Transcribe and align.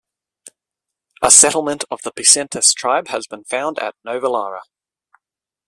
A 1.21 1.29
settlement 1.29 1.83
of 1.91 2.01
the 2.01 2.11
Picentes 2.11 2.73
tribe 2.73 3.09
has 3.09 3.27
been 3.27 3.43
found 3.43 3.77
at 3.77 3.93
Novilara. 4.03 4.61